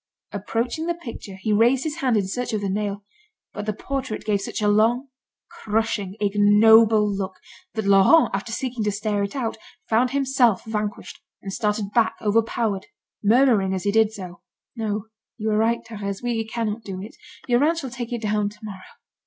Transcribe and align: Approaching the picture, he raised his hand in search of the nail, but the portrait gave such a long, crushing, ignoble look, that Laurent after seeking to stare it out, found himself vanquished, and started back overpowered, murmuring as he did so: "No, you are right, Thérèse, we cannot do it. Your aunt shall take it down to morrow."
Approaching 0.31 0.87
the 0.87 0.95
picture, 0.95 1.35
he 1.39 1.53
raised 1.53 1.83
his 1.83 1.97
hand 1.97 2.17
in 2.17 2.25
search 2.27 2.53
of 2.53 2.61
the 2.61 2.71
nail, 2.71 3.03
but 3.53 3.67
the 3.67 3.71
portrait 3.73 4.25
gave 4.25 4.41
such 4.41 4.59
a 4.59 4.67
long, 4.67 5.09
crushing, 5.47 6.15
ignoble 6.19 7.07
look, 7.07 7.35
that 7.75 7.85
Laurent 7.85 8.31
after 8.33 8.51
seeking 8.51 8.83
to 8.83 8.91
stare 8.91 9.21
it 9.21 9.35
out, 9.35 9.57
found 9.87 10.09
himself 10.09 10.63
vanquished, 10.65 11.21
and 11.43 11.53
started 11.53 11.91
back 11.93 12.15
overpowered, 12.19 12.87
murmuring 13.23 13.75
as 13.75 13.83
he 13.83 13.91
did 13.91 14.11
so: 14.11 14.41
"No, 14.75 15.05
you 15.37 15.51
are 15.51 15.57
right, 15.59 15.85
Thérèse, 15.85 16.23
we 16.23 16.43
cannot 16.47 16.81
do 16.81 16.99
it. 16.99 17.15
Your 17.47 17.63
aunt 17.63 17.77
shall 17.77 17.91
take 17.91 18.11
it 18.11 18.23
down 18.23 18.49
to 18.49 18.57
morrow." 18.63 18.97